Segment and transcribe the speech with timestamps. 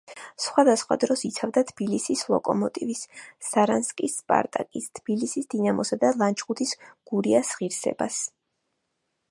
[0.43, 3.01] სხვადასხვა დროს იცავდა თბილისის „ლოკომოტივის“,
[3.49, 6.75] სარანსკის „სპარტაკის“, თბილისის „დინამოსა“ და ლანჩხუთის
[7.13, 8.19] „გურიას“ ღირსებას.